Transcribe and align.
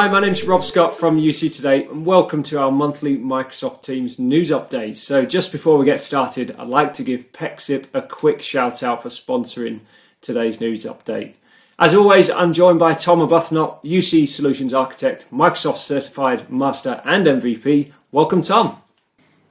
Hi, 0.00 0.08
my 0.08 0.18
name's 0.18 0.44
Rob 0.44 0.64
Scott 0.64 0.96
from 0.96 1.20
UC 1.20 1.54
Today, 1.54 1.84
and 1.84 2.06
welcome 2.06 2.42
to 2.44 2.58
our 2.58 2.72
monthly 2.72 3.18
Microsoft 3.18 3.82
Teams 3.82 4.18
news 4.18 4.50
update. 4.50 4.96
So, 4.96 5.26
just 5.26 5.52
before 5.52 5.76
we 5.76 5.84
get 5.84 6.00
started, 6.00 6.56
I'd 6.58 6.68
like 6.68 6.94
to 6.94 7.02
give 7.02 7.30
Pexip 7.32 7.84
a 7.92 8.00
quick 8.00 8.40
shout 8.40 8.82
out 8.82 9.02
for 9.02 9.10
sponsoring 9.10 9.80
today's 10.22 10.58
news 10.58 10.86
update. 10.86 11.34
As 11.78 11.92
always, 11.92 12.30
I'm 12.30 12.54
joined 12.54 12.78
by 12.78 12.94
Tom 12.94 13.18
Arbuthnot, 13.18 13.84
UC 13.84 14.26
Solutions 14.26 14.72
Architect, 14.72 15.26
Microsoft 15.30 15.76
Certified 15.76 16.50
Master 16.50 17.02
and 17.04 17.26
MVP. 17.26 17.92
Welcome, 18.10 18.40
Tom. 18.40 18.80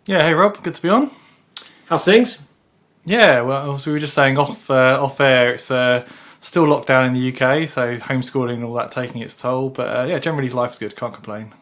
Yeah, 0.08 0.24
hey 0.24 0.34
Rob, 0.34 0.64
good 0.64 0.74
to 0.74 0.82
be 0.82 0.90
on. 0.90 1.12
How's 1.86 2.06
things? 2.06 2.40
Yeah, 3.06 3.42
well, 3.42 3.76
as 3.76 3.86
we 3.86 3.92
were 3.92 4.00
just 4.00 4.16
saying 4.16 4.40
off 4.40 4.68
uh, 4.72 4.98
off 5.00 5.22
air, 5.22 5.54
it's 5.54 5.70
uh, 5.70 6.08
still 6.42 6.68
locked 6.68 6.88
down 6.88 7.06
in 7.06 7.14
the 7.14 7.30
UK, 7.30 7.68
so 7.68 7.98
homeschooling 7.98 8.56
and 8.56 8.64
all 8.64 8.74
that 8.76 8.92
taking 8.92 9.22
its 9.22 9.36
toll. 9.36 9.70
But 9.70 9.96
uh, 9.96 10.04
yeah, 10.04 10.20
generally 10.20 10.50
life's 10.50 10.78
good. 10.78 10.96
Can't 10.96 11.14
complain. 11.14 11.54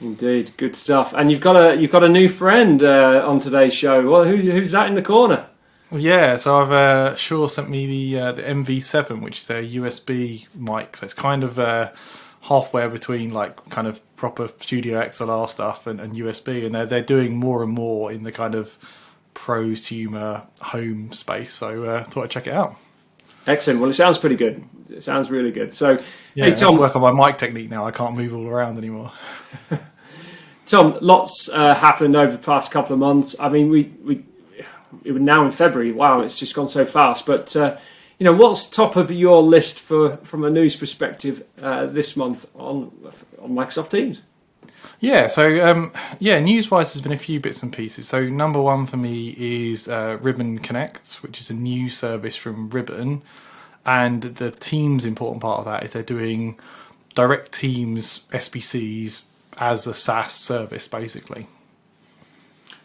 Indeed, 0.00 0.50
good 0.56 0.74
stuff. 0.74 1.14
And 1.14 1.30
you've 1.30 1.40
got 1.40 1.62
a 1.62 1.76
you've 1.76 1.92
got 1.92 2.04
a 2.04 2.08
new 2.08 2.28
friend 2.28 2.82
uh, 2.82 3.22
on 3.24 3.38
today's 3.38 3.74
show. 3.74 4.08
Well, 4.08 4.24
who, 4.24 4.36
who's 4.36 4.72
that 4.72 4.88
in 4.88 4.94
the 4.94 5.02
corner? 5.02 5.46
Well, 5.90 6.00
yeah, 6.00 6.36
so 6.36 6.56
I've 6.56 6.72
uh, 6.72 7.14
Shure 7.14 7.48
sent 7.48 7.70
me 7.70 7.86
the 7.86 8.20
uh, 8.20 8.32
the 8.32 8.42
MV7, 8.42 9.22
which 9.22 9.38
is 9.38 9.46
their 9.46 9.62
USB 9.62 10.46
mic. 10.54 10.96
So 10.96 11.04
it's 11.04 11.14
kind 11.14 11.44
of 11.44 11.58
uh, 11.58 11.92
halfway 12.40 12.88
between 12.88 13.32
like 13.32 13.68
kind 13.70 13.86
of 13.86 14.00
proper 14.16 14.50
studio 14.60 15.00
XLR 15.00 15.48
stuff 15.48 15.86
and, 15.86 16.00
and 16.00 16.14
USB, 16.14 16.66
and 16.66 16.74
they're 16.74 16.86
they're 16.86 17.02
doing 17.02 17.36
more 17.36 17.62
and 17.62 17.72
more 17.72 18.10
in 18.10 18.24
the 18.24 18.32
kind 18.32 18.54
of 18.54 18.76
prosumer 19.34 20.44
home 20.60 21.12
space. 21.12 21.52
So 21.52 21.84
uh, 21.84 22.04
thought 22.04 22.24
I'd 22.24 22.30
check 22.30 22.46
it 22.48 22.54
out. 22.54 22.76
Excellent. 23.46 23.80
Well, 23.80 23.90
it 23.90 23.94
sounds 23.94 24.18
pretty 24.18 24.36
good. 24.36 24.64
It 24.88 25.02
sounds 25.02 25.30
really 25.30 25.50
good. 25.50 25.72
So, 25.74 25.98
yeah, 26.34 26.46
hey 26.46 26.54
Tom, 26.54 26.76
work 26.76 26.94
on 26.94 27.02
my 27.02 27.26
mic 27.26 27.38
technique 27.38 27.70
now. 27.70 27.84
I 27.84 27.90
can't 27.90 28.14
move 28.14 28.34
all 28.34 28.46
around 28.46 28.78
anymore. 28.78 29.12
Tom, 30.66 30.96
lots 31.00 31.48
uh, 31.48 31.74
happened 31.74 32.14
over 32.14 32.32
the 32.32 32.42
past 32.42 32.70
couple 32.70 32.92
of 32.92 33.00
months. 33.00 33.34
I 33.40 33.48
mean, 33.48 33.68
we 33.68 33.92
we 34.04 34.24
it 35.04 35.14
now 35.14 35.44
in 35.44 35.50
February. 35.50 35.92
Wow, 35.92 36.20
it's 36.20 36.38
just 36.38 36.54
gone 36.54 36.68
so 36.68 36.84
fast. 36.84 37.26
But 37.26 37.54
uh, 37.56 37.78
you 38.18 38.24
know, 38.24 38.32
what's 38.32 38.68
top 38.68 38.96
of 38.96 39.10
your 39.10 39.42
list 39.42 39.80
for 39.80 40.18
from 40.18 40.44
a 40.44 40.50
news 40.50 40.76
perspective 40.76 41.44
uh, 41.60 41.86
this 41.86 42.16
month 42.16 42.46
on 42.54 42.92
on 43.40 43.50
Microsoft 43.50 43.90
Teams? 43.90 44.22
Yeah, 45.00 45.26
so 45.26 45.66
um, 45.66 45.92
yeah, 46.20 46.38
news-wise, 46.38 46.92
there's 46.92 47.02
been 47.02 47.12
a 47.12 47.18
few 47.18 47.40
bits 47.40 47.62
and 47.62 47.72
pieces. 47.72 48.08
So 48.08 48.28
number 48.28 48.60
one 48.60 48.86
for 48.86 48.96
me 48.96 49.34
is 49.38 49.88
uh, 49.88 50.18
Ribbon 50.20 50.58
Connect, 50.60 51.14
which 51.16 51.40
is 51.40 51.50
a 51.50 51.54
new 51.54 51.90
service 51.90 52.36
from 52.36 52.70
Ribbon, 52.70 53.22
and 53.84 54.22
the 54.22 54.50
Teams 54.52 55.04
important 55.04 55.42
part 55.42 55.58
of 55.58 55.64
that 55.64 55.82
is 55.82 55.90
they're 55.90 56.02
doing 56.02 56.58
direct 57.14 57.52
Teams 57.52 58.22
SBCs 58.32 59.22
as 59.58 59.86
a 59.86 59.94
SaaS 59.94 60.32
service, 60.32 60.88
basically. 60.88 61.46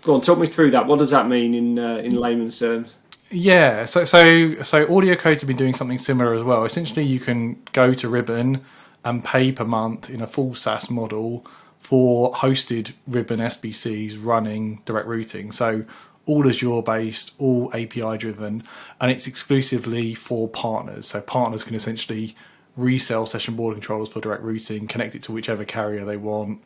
Go 0.01 0.15
on, 0.15 0.21
talk 0.21 0.39
me 0.39 0.47
through 0.47 0.71
that. 0.71 0.87
What 0.87 0.99
does 0.99 1.09
that 1.11 1.27
mean 1.27 1.53
in 1.53 1.79
uh, 1.79 1.97
in 1.97 2.15
layman's 2.15 2.57
terms? 2.57 2.95
Yeah, 3.29 3.85
so 3.85 4.05
so 4.05 4.63
so 4.63 4.85
AudioCodes 4.85 5.41
have 5.41 5.47
been 5.47 5.57
doing 5.57 5.73
something 5.73 5.97
similar 5.97 6.33
as 6.33 6.43
well. 6.43 6.63
Essentially, 6.63 7.03
you 7.03 7.19
can 7.19 7.61
go 7.73 7.93
to 7.93 8.07
Ribbon 8.07 8.63
and 9.03 9.23
pay 9.23 9.51
per 9.51 9.65
month 9.65 10.09
in 10.09 10.21
a 10.21 10.27
full 10.27 10.55
SaaS 10.55 10.89
model 10.89 11.45
for 11.88 12.33
hosted 12.33 12.91
Ribbon 13.07 13.39
SBCs 13.39 14.19
running 14.21 14.81
direct 14.83 15.07
routing. 15.07 15.53
So 15.53 15.85
all 16.25 16.45
Azure 16.45 16.81
based, 16.81 17.31
all 17.38 17.69
API 17.73 18.17
driven, 18.17 18.61
and 18.99 19.09
it's 19.09 19.25
exclusively 19.25 20.13
for 20.13 20.49
partners. 20.49 21.08
So 21.08 21.21
partners 21.21 21.63
can 21.63 21.75
essentially 21.75 22.35
resell 22.75 23.25
session 23.25 23.55
border 23.55 23.75
controllers 23.75 24.09
for 24.09 24.19
direct 24.19 24.43
routing, 24.43 24.85
connect 24.85 25.15
it 25.15 25.23
to 25.23 25.31
whichever 25.31 25.63
carrier 25.63 26.03
they 26.03 26.17
want, 26.17 26.61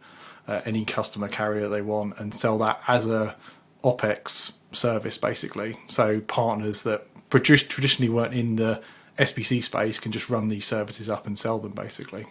uh, 0.48 0.62
any 0.66 0.86
customer 0.86 1.28
carrier 1.28 1.70
they 1.70 1.84
want, 1.84 2.18
and 2.18 2.34
sell 2.34 2.58
that 2.58 2.82
as 2.88 3.06
a 3.06 3.36
OPEX 3.84 4.54
service 4.72 5.20
basically. 5.20 5.78
So 5.86 6.22
partners 6.22 6.82
that 6.82 7.06
traditionally 7.30 8.10
weren't 8.10 8.34
in 8.34 8.56
the 8.56 8.82
SBC 9.20 9.62
space 9.62 10.00
can 10.00 10.12
just 10.12 10.32
run 10.32 10.48
these 10.48 10.66
services 10.66 11.12
up 11.12 11.28
and 11.28 11.38
sell 11.38 11.60
them 11.60 11.74
basically. 11.74 12.26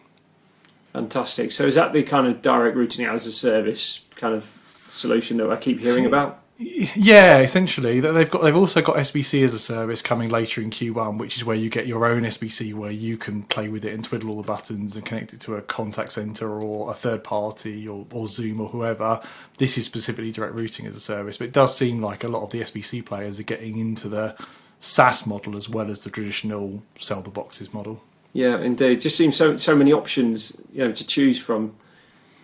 Fantastic. 0.93 1.53
So 1.53 1.67
is 1.67 1.77
that 1.77 1.93
the 1.93 2.03
kind 2.03 2.27
of 2.27 2.43
direct 2.43 2.77
routing 2.77 3.07
as 3.07 3.27
a 3.27 3.33
service 3.33 4.05
kind 4.17 4.35
of 4.35 4.47
solution 4.89 5.37
that 5.39 5.51
I 5.51 5.57
keep 5.57 5.79
hearing 5.79 6.07
about? 6.07 6.43
Yeah, 6.63 7.39
essentially. 7.39 8.01
They've 8.01 8.31
got 8.31 8.43
they've 8.43 8.55
also 8.55 8.83
got 8.83 8.97
SBC 8.97 9.43
as 9.45 9.55
a 9.55 9.59
service 9.59 10.03
coming 10.03 10.29
later 10.29 10.61
in 10.61 10.69
Q1, 10.69 11.17
which 11.17 11.39
is 11.39 11.45
where 11.45 11.57
you 11.57 11.71
get 11.71 11.87
your 11.87 12.05
own 12.05 12.25
SBC 12.25 12.75
where 12.75 12.91
you 12.91 13.17
can 13.17 13.45
play 13.45 13.69
with 13.69 13.83
it 13.87 13.95
and 13.95 14.05
twiddle 14.05 14.29
all 14.29 14.37
the 14.37 14.43
buttons 14.43 14.95
and 14.95 15.07
connect 15.07 15.33
it 15.33 15.41
to 15.41 15.55
a 15.55 15.63
contact 15.63 16.13
center 16.13 16.61
or 16.61 16.91
a 16.91 16.95
third 16.95 17.25
party 17.25 17.89
or, 17.89 18.07
or 18.13 18.29
Zoom 18.29 18.61
or 18.61 18.69
whoever. 18.69 19.23
This 19.57 19.79
is 19.79 19.87
specifically 19.87 20.33
direct 20.33 20.55
routing 20.55 20.87
as 20.87 20.95
a 20.95 21.01
service, 21.01 21.39
but 21.39 21.47
it 21.47 21.55
does 21.55 21.75
seem 21.75 22.03
like 22.03 22.25
a 22.25 22.29
lot 22.29 22.43
of 22.43 22.51
the 22.51 22.61
SBC 22.61 23.07
players 23.07 23.41
are 23.41 23.45
getting 23.45 23.79
into 23.79 24.11
the 24.11 24.37
SaaS 24.81 25.27
model 25.27 25.57
as 25.57 25.67
well 25.67 25.91
as 25.91 26.05
the 26.05 26.11
traditional 26.11 26.83
sell 26.99 27.23
the 27.23 27.31
boxes 27.31 27.73
model. 27.73 28.03
Yeah, 28.33 28.59
indeed. 28.61 29.01
Just 29.01 29.17
seems 29.17 29.37
so 29.37 29.57
so 29.57 29.75
many 29.75 29.93
options, 29.93 30.57
you 30.73 30.85
know, 30.85 30.93
to 30.93 31.07
choose 31.07 31.41
from, 31.41 31.75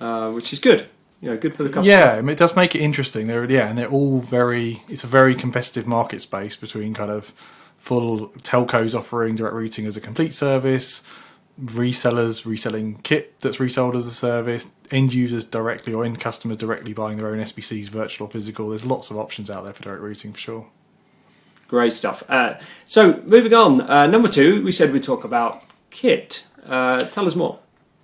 uh, 0.01 0.33
which 0.33 0.53
is 0.53 0.59
good. 0.59 0.89
You 1.21 1.31
know, 1.31 1.37
good 1.37 1.55
for 1.55 1.63
the 1.63 1.71
customer. 1.71 1.97
Yeah, 1.97 2.13
I 2.13 2.21
mean, 2.21 2.31
it 2.31 2.39
does 2.39 2.57
make 2.57 2.75
it 2.75 2.81
interesting. 2.81 3.27
They're 3.27 3.51
yeah, 3.51 3.69
and 3.69 3.79
they're 3.79 3.89
all 3.89 4.21
very. 4.21 4.83
It's 4.89 5.05
a 5.05 5.09
very 5.09 5.35
competitive 5.35 5.87
market 5.87 6.23
space 6.23 6.57
between 6.57 6.93
kind 6.93 7.11
of 7.11 7.33
full 7.79 8.29
telcos 8.43 8.99
offering 8.99 9.37
direct 9.37 9.55
routing 9.55 9.87
as 9.87 9.97
a 9.97 10.01
complete 10.01 10.35
service, 10.35 11.03
resellers 11.63 12.45
reselling 12.45 12.97
kit 13.03 13.39
that's 13.41 13.61
resold 13.61 13.95
as 13.97 14.07
a 14.07 14.11
service, 14.11 14.67
end 14.91 15.15
users 15.15 15.45
directly 15.45 15.95
or 15.95 16.05
end 16.05 16.21
customers 16.21 16.57
directly 16.57 16.93
buying 16.93 17.17
their 17.17 17.29
own 17.29 17.39
SBCs, 17.39 17.89
virtual 17.89 18.27
or 18.27 18.31
physical. 18.31 18.69
There's 18.69 18.85
lots 18.85 19.11
of 19.11 19.17
options 19.17 19.51
out 19.51 19.65
there 19.65 19.73
for 19.73 19.85
direct 19.85 20.03
routing 20.03 20.33
for 20.33 20.41
sure. 20.41 20.67
Great 21.69 21.93
stuff. 21.93 22.23
Uh, 22.29 22.55
so 22.87 23.23
moving 23.25 23.55
on, 23.55 23.81
uh, 23.81 24.07
number 24.07 24.29
two, 24.29 24.65
we 24.65 24.71
said 24.71 24.93
we'd 24.93 25.03
talk 25.03 25.25
about 25.25 25.65
kit. 25.97 26.45
Uh, 26.67 27.05
tell 27.05 27.27
us 27.27 27.35
more. 27.35 27.59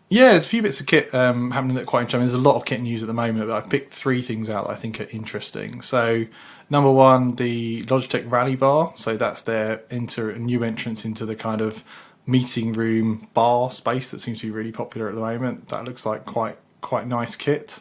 Yeah, 0.09 0.33
there's 0.33 0.45
a 0.45 0.49
few 0.49 0.63
bits 0.63 0.81
of 0.81 0.87
kit 0.87 1.15
um, 1.15 1.51
happening 1.51 1.77
that 1.77 1.83
are 1.83 1.87
quite 1.87 2.03
interesting. 2.03 2.21
There's 2.21 2.35
a 2.35 2.39
lot 2.39 2.57
of 2.57 2.65
kit 2.65 2.81
news 2.81 3.03
at 3.03 3.07
the 3.07 3.15
moment, 3.15 3.49
but 3.49 3.55
I've 3.55 3.71
picked 3.71 3.93
three 3.93 4.21
things 4.21 4.51
out 4.51 4.67
that 4.67 4.73
I 4.73 4.77
think 4.77 5.01
are 5.01 5.09
interesting. 5.11 5.81
So, 5.81 6.27
number 6.69 6.91
one, 6.91 7.37
the 7.37 7.83
Logitech 7.85 8.31
Rally 8.31 8.57
Bar. 8.57 8.93
So 8.97 9.17
that's 9.17 9.43
their 9.43 9.83
new 9.91 10.65
entrance 10.65 11.05
into 11.05 11.25
the 11.25 11.37
kind 11.37 11.61
of 11.61 11.85
meeting 12.27 12.73
room 12.73 13.29
bar 13.35 13.71
space 13.71 14.11
that 14.11 14.21
seems 14.21 14.41
to 14.41 14.47
be 14.47 14.51
really 14.51 14.73
popular 14.73 15.09
at 15.09 15.15
the 15.15 15.21
moment. 15.21 15.69
That 15.69 15.85
looks 15.85 16.05
like 16.05 16.25
quite 16.25 16.59
quite 16.83 17.07
nice 17.07 17.37
kit, 17.37 17.81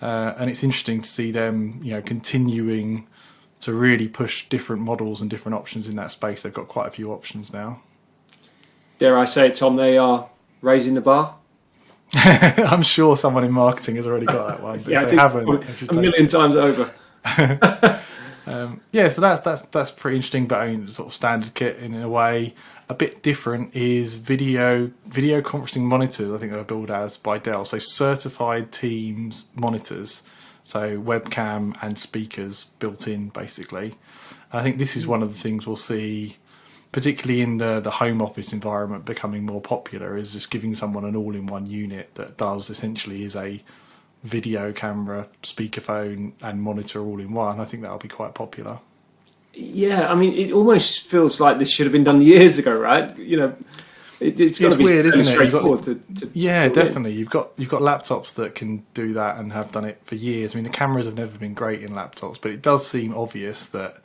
uh, 0.00 0.34
and 0.38 0.48
it's 0.48 0.62
interesting 0.62 1.02
to 1.02 1.08
see 1.08 1.32
them, 1.32 1.80
you 1.82 1.92
know, 1.92 2.02
continuing 2.02 3.06
to 3.60 3.72
really 3.74 4.08
push 4.08 4.48
different 4.48 4.82
models 4.82 5.20
and 5.20 5.28
different 5.28 5.56
options 5.56 5.88
in 5.88 5.96
that 5.96 6.12
space. 6.12 6.42
They've 6.42 6.52
got 6.52 6.68
quite 6.68 6.86
a 6.86 6.92
few 6.92 7.12
options 7.12 7.52
now 7.52 7.82
dare 8.98 9.16
I 9.16 9.24
say 9.24 9.48
it, 9.48 9.54
Tom, 9.54 9.76
they 9.76 9.96
are 9.96 10.28
raising 10.60 10.94
the 10.94 11.00
bar. 11.00 11.34
I'm 12.14 12.82
sure 12.82 13.16
someone 13.16 13.44
in 13.44 13.52
marketing 13.52 13.96
has 13.96 14.06
already 14.06 14.26
got 14.26 14.48
that 14.48 14.62
one, 14.62 14.82
but 14.82 14.88
yeah, 14.92 15.02
if 15.02 15.10
they 15.10 15.16
haven't, 15.16 15.90
a 15.90 16.00
million 16.00 16.26
times 16.26 16.56
over. 16.56 16.90
um, 18.46 18.80
yeah, 18.92 19.08
so 19.08 19.20
that's 19.20 19.40
that's 19.40 19.62
that's 19.66 19.90
pretty 19.90 20.16
interesting, 20.16 20.46
but 20.46 20.60
I 20.60 20.70
mean, 20.70 20.88
sort 20.88 21.08
of 21.08 21.14
standard 21.14 21.54
kit 21.54 21.78
in, 21.78 21.94
in 21.94 22.02
a 22.02 22.08
way. 22.08 22.54
A 22.90 22.94
bit 22.94 23.22
different 23.22 23.76
is 23.76 24.16
video 24.16 24.90
video 25.06 25.42
conferencing 25.42 25.82
monitors. 25.82 26.32
I 26.32 26.38
think 26.38 26.52
they're 26.52 26.64
billed 26.64 26.90
as 26.90 27.18
by 27.18 27.36
Dell, 27.36 27.66
so 27.66 27.78
certified 27.78 28.72
Teams 28.72 29.44
monitors, 29.54 30.22
so 30.64 30.98
webcam 30.98 31.76
and 31.82 31.98
speakers 31.98 32.64
built 32.78 33.06
in 33.06 33.28
basically. 33.28 33.94
And 34.50 34.60
I 34.60 34.62
think 34.62 34.78
this 34.78 34.96
is 34.96 35.06
one 35.06 35.22
of 35.22 35.28
the 35.28 35.38
things 35.38 35.66
we'll 35.66 35.76
see 35.76 36.38
particularly 36.92 37.40
in 37.40 37.58
the 37.58 37.80
the 37.80 37.90
home 37.90 38.22
office 38.22 38.52
environment 38.52 39.04
becoming 39.04 39.44
more 39.44 39.60
popular 39.60 40.16
is 40.16 40.32
just 40.32 40.50
giving 40.50 40.74
someone 40.74 41.04
an 41.04 41.14
all-in-one 41.14 41.66
unit 41.66 42.14
that 42.14 42.36
does 42.36 42.70
essentially 42.70 43.24
is 43.24 43.36
a 43.36 43.62
video 44.24 44.72
camera 44.72 45.26
speakerphone 45.42 46.32
and 46.42 46.62
monitor 46.62 47.00
all 47.00 47.20
in 47.20 47.32
one 47.32 47.60
i 47.60 47.64
think 47.64 47.82
that'll 47.82 47.98
be 47.98 48.08
quite 48.08 48.34
popular 48.34 48.78
yeah 49.52 50.10
i 50.10 50.14
mean 50.14 50.32
it 50.34 50.52
almost 50.52 51.06
feels 51.06 51.40
like 51.40 51.58
this 51.58 51.70
should 51.70 51.86
have 51.86 51.92
been 51.92 52.04
done 52.04 52.20
years 52.20 52.58
ago 52.58 52.74
right 52.74 53.16
you 53.18 53.36
know 53.36 53.54
it, 54.20 54.40
it's, 54.40 54.60
it's 54.60 54.76
weird, 54.76 55.06
isn't 55.06 55.28
it? 55.28 55.52
Got, 55.52 55.84
to, 55.84 55.94
to 56.16 56.30
yeah, 56.32 56.68
definitely. 56.68 57.12
You've 57.12 57.30
got 57.30 57.50
you've 57.56 57.68
got 57.68 57.82
laptops 57.82 58.34
that 58.34 58.56
can 58.56 58.84
do 58.92 59.12
that 59.12 59.38
and 59.38 59.52
have 59.52 59.70
done 59.70 59.84
it 59.84 60.00
for 60.04 60.16
years. 60.16 60.54
I 60.54 60.56
mean, 60.56 60.64
the 60.64 60.70
cameras 60.70 61.06
have 61.06 61.14
never 61.14 61.38
been 61.38 61.54
great 61.54 61.82
in 61.82 61.90
laptops, 61.90 62.40
but 62.40 62.50
it 62.50 62.60
does 62.60 62.84
seem 62.84 63.14
obvious 63.14 63.66
that 63.66 64.02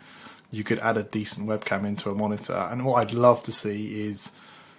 you 0.54 0.64
could 0.64 0.78
add 0.80 0.98
a 0.98 1.04
decent 1.04 1.48
webcam 1.48 1.84
into 1.84 2.12
a 2.12 2.16
monitor. 2.16 2.54
And 2.54 2.86
what 2.86 3.02
I'd 3.02 3.12
love 3.12 3.42
to 3.44 3.52
see 3.52 4.08
is 4.08 4.30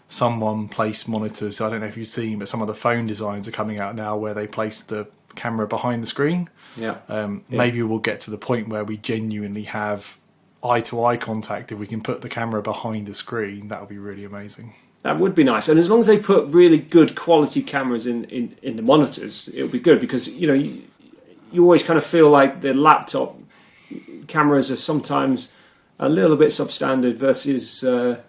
someone 0.08 0.68
place 0.68 1.08
monitors. 1.08 1.60
I 1.60 1.68
don't 1.68 1.80
know 1.80 1.86
if 1.86 1.96
you've 1.96 2.06
seen, 2.06 2.38
but 2.38 2.48
some 2.48 2.62
of 2.62 2.68
the 2.68 2.74
phone 2.74 3.08
designs 3.08 3.48
are 3.48 3.52
coming 3.52 3.80
out 3.80 3.96
now 3.96 4.16
where 4.16 4.34
they 4.34 4.46
place 4.46 4.82
the 4.82 5.08
camera 5.34 5.66
behind 5.66 6.00
the 6.00 6.06
screen. 6.06 6.48
Yeah. 6.76 6.98
Um, 7.08 7.44
yeah. 7.48 7.58
Maybe 7.58 7.82
we'll 7.82 7.98
get 7.98 8.20
to 8.20 8.30
the 8.30 8.38
point 8.38 8.68
where 8.68 8.84
we 8.84 8.98
genuinely 8.98 9.64
have 9.64 10.16
eye 10.62 10.80
to 10.82 11.04
eye 11.04 11.16
contact. 11.16 11.72
If 11.72 11.78
we 11.78 11.88
can 11.88 12.02
put 12.02 12.22
the 12.22 12.28
camera 12.28 12.62
behind 12.62 13.08
the 13.08 13.14
screen, 13.14 13.66
that 13.68 13.80
would 13.80 13.88
be 13.88 13.98
really 13.98 14.24
amazing. 14.24 14.74
That 15.02 15.18
would 15.18 15.34
be 15.34 15.44
nice, 15.44 15.68
and 15.68 15.78
as 15.78 15.90
long 15.90 15.98
as 15.98 16.06
they 16.06 16.18
put 16.18 16.46
really 16.46 16.78
good 16.78 17.14
quality 17.14 17.62
cameras 17.62 18.06
in, 18.06 18.24
in, 18.24 18.56
in 18.62 18.76
the 18.76 18.82
monitors, 18.82 19.50
it'll 19.52 19.68
be 19.68 19.78
good 19.78 20.00
because 20.00 20.34
you 20.34 20.46
know 20.46 20.54
you, 20.54 20.82
you 21.52 21.62
always 21.62 21.82
kind 21.82 21.98
of 21.98 22.06
feel 22.06 22.30
like 22.30 22.62
the 22.62 22.72
laptop 22.72 23.36
cameras 24.28 24.70
are 24.70 24.76
sometimes 24.76 25.50
a 25.98 26.08
little 26.08 26.36
bit 26.36 26.48
substandard 26.48 27.16
versus 27.16 27.84
uh, 27.84 28.20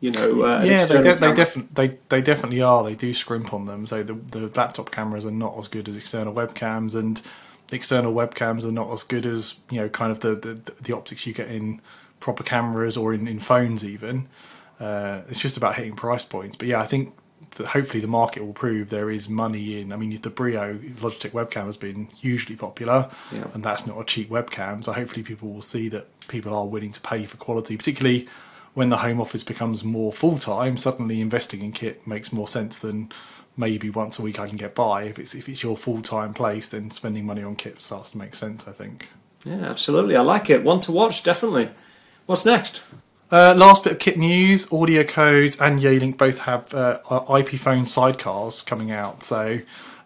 you 0.00 0.10
know 0.10 0.42
uh, 0.42 0.62
yeah, 0.62 0.84
they, 0.84 1.00
de- 1.00 1.16
they, 1.16 1.32
definitely 1.32 1.88
they, 1.88 1.98
they 2.08 2.20
definitely 2.20 2.62
are. 2.62 2.84
They 2.84 2.94
do 2.94 3.12
scrimp 3.14 3.52
on 3.54 3.66
them. 3.66 3.86
So 3.86 4.02
the 4.02 4.14
the 4.14 4.50
laptop 4.54 4.90
cameras 4.90 5.24
are 5.26 5.30
not 5.30 5.56
as 5.58 5.68
good 5.68 5.88
as 5.88 5.96
external 5.96 6.34
webcams, 6.34 6.94
and 6.94 7.20
external 7.72 8.12
webcams 8.12 8.64
are 8.64 8.72
not 8.72 8.92
as 8.92 9.02
good 9.02 9.26
as 9.26 9.56
you 9.70 9.80
know 9.80 9.88
kind 9.88 10.12
of 10.12 10.20
the 10.20 10.34
the, 10.34 10.72
the 10.82 10.92
optics 10.94 11.26
you 11.26 11.32
get 11.32 11.48
in 11.48 11.80
proper 12.20 12.42
cameras 12.42 12.96
or 12.96 13.14
in, 13.14 13.28
in 13.28 13.38
phones 13.40 13.84
even. 13.84 14.28
Uh, 14.80 15.22
it's 15.28 15.40
just 15.40 15.56
about 15.56 15.74
hitting 15.74 15.94
price 15.94 16.24
points. 16.24 16.56
But 16.56 16.68
yeah, 16.68 16.80
I 16.80 16.86
think 16.86 17.14
that 17.56 17.66
hopefully 17.66 18.00
the 18.00 18.06
market 18.08 18.44
will 18.44 18.52
prove 18.52 18.88
there 18.90 19.10
is 19.10 19.28
money 19.28 19.80
in. 19.80 19.92
I 19.92 19.96
mean, 19.96 20.12
if 20.12 20.22
the 20.22 20.30
Brio 20.30 20.78
Logitech 21.00 21.30
webcam 21.32 21.66
has 21.66 21.76
been 21.76 22.06
hugely 22.06 22.56
popular, 22.56 23.10
Yeah. 23.32 23.46
and 23.54 23.62
that's 23.64 23.86
not 23.86 24.00
a 24.00 24.04
cheap 24.04 24.30
webcam. 24.30 24.84
So 24.84 24.92
hopefully 24.92 25.22
people 25.22 25.52
will 25.52 25.62
see 25.62 25.88
that 25.90 26.06
people 26.28 26.54
are 26.54 26.66
willing 26.66 26.92
to 26.92 27.00
pay 27.00 27.24
for 27.26 27.36
quality, 27.36 27.76
particularly 27.76 28.28
when 28.74 28.88
the 28.90 28.98
home 28.98 29.20
office 29.20 29.42
becomes 29.42 29.84
more 29.84 30.12
full 30.12 30.38
time. 30.38 30.76
Suddenly, 30.76 31.20
investing 31.20 31.62
in 31.62 31.72
kit 31.72 32.06
makes 32.06 32.32
more 32.32 32.46
sense 32.48 32.76
than 32.78 33.10
maybe 33.56 33.88
once 33.90 34.18
a 34.18 34.22
week 34.22 34.38
I 34.38 34.46
can 34.46 34.58
get 34.58 34.74
by. 34.74 35.04
If 35.04 35.18
it's 35.18 35.34
if 35.34 35.48
it's 35.48 35.62
your 35.62 35.76
full 35.76 36.02
time 36.02 36.34
place, 36.34 36.68
then 36.68 36.90
spending 36.90 37.24
money 37.26 37.42
on 37.42 37.56
kit 37.56 37.80
starts 37.80 38.10
to 38.12 38.18
make 38.18 38.34
sense. 38.34 38.68
I 38.68 38.72
think. 38.72 39.08
Yeah, 39.44 39.62
absolutely. 39.64 40.16
I 40.16 40.20
like 40.22 40.50
it. 40.50 40.62
One 40.64 40.80
to 40.80 40.92
watch, 40.92 41.22
definitely. 41.22 41.70
What's 42.26 42.44
next? 42.44 42.82
Uh, 43.30 43.54
last 43.56 43.84
bit 43.84 43.94
of 43.94 43.98
kit 43.98 44.18
news: 44.18 44.66
AudioCodes 44.66 45.60
and 45.60 45.80
Yealink 45.80 46.16
both 46.16 46.38
have 46.38 46.72
uh, 46.74 47.00
IP 47.38 47.58
phone 47.58 47.84
sidecars 47.84 48.64
coming 48.64 48.92
out. 48.92 49.22
So 49.22 49.58